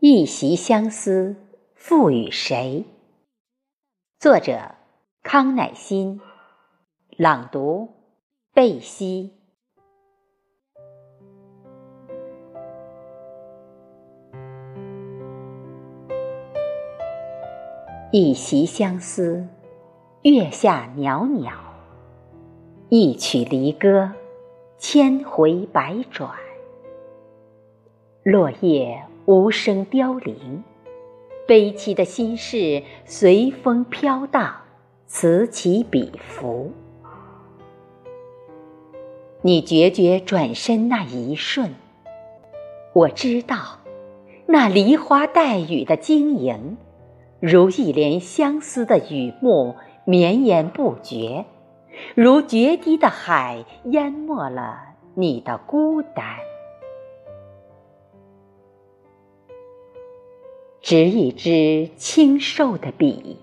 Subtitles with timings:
[0.00, 1.34] 一袭相思，
[1.74, 2.84] 赋予谁？
[4.20, 4.76] 作者：
[5.24, 6.20] 康乃馨，
[7.16, 7.88] 朗读：
[8.54, 9.32] 贝西。
[18.12, 19.48] 一袭相思，
[20.22, 21.50] 月下袅袅；
[22.88, 24.12] 一曲离歌，
[24.78, 26.47] 千回百转。
[28.30, 30.62] 落叶无声凋零，
[31.46, 34.54] 悲凄的心事随风飘荡，
[35.06, 36.70] 此起彼伏。
[39.40, 41.74] 你决绝转身那一瞬，
[42.92, 43.78] 我知道，
[44.44, 46.76] 那梨花带雨的晶莹，
[47.40, 51.46] 如一帘相思的雨幕，绵延不绝，
[52.14, 54.78] 如决堤的海，淹没了
[55.14, 56.26] 你的孤单。
[60.88, 63.36] 执一支清瘦的笔，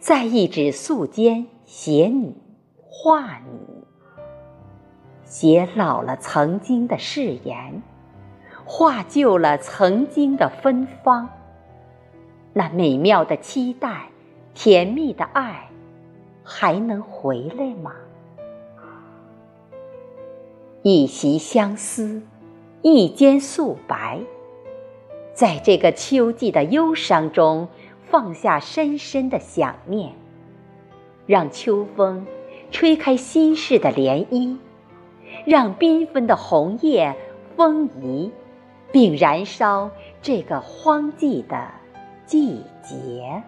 [0.00, 2.36] 在一纸素笺写你，
[2.76, 3.84] 画你，
[5.24, 7.82] 写老了曾经的誓言，
[8.66, 11.26] 画旧了曾经的芬芳。
[12.52, 14.10] 那美妙的期待，
[14.52, 15.70] 甜蜜的爱，
[16.42, 17.94] 还能回来吗？
[20.82, 22.20] 一袭相思，
[22.82, 24.20] 一间素白。
[25.34, 27.68] 在这个秋季的忧伤中，
[28.08, 30.12] 放下深深的想念，
[31.26, 32.24] 让秋风
[32.70, 34.56] 吹开心事的涟漪，
[35.44, 37.16] 让缤纷的红叶
[37.56, 38.30] 丰腴，
[38.92, 39.90] 并燃烧
[40.22, 41.68] 这个荒寂的
[42.26, 43.42] 季节。